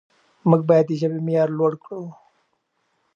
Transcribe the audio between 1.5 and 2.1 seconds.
لوړ کړو.